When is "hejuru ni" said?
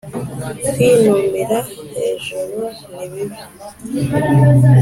1.95-3.05